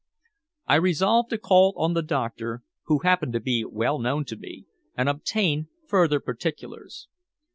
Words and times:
I 0.65 0.77
resolved 0.77 1.29
to 1.29 1.37
call 1.37 1.75
on 1.77 1.93
the 1.93 2.01
doctor, 2.01 2.63
who 2.85 3.01
happened 3.03 3.33
to 3.33 3.39
be 3.39 3.63
well 3.63 3.99
known 3.99 4.25
to 4.25 4.35
me, 4.35 4.65
and 4.97 5.07
obtain 5.07 5.67
further 5.85 6.19
particulars. 6.19 7.07